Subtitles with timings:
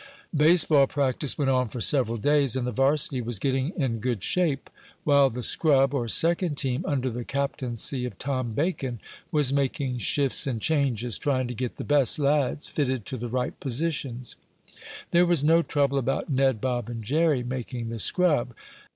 [0.35, 4.67] Baseball practice went on for several days, and the varsity was getting in good shape,
[5.03, 8.99] while the scrub, or second team, under the captaincy of Tom Bacon,
[9.31, 13.59] was making shifts and changes, trying to get the best lads fitted to the right
[13.59, 14.35] positions.
[15.11, 18.55] There was no trouble about Ned, Bob and Jerry making the scrub.